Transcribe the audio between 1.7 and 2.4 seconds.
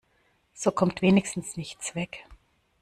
weg.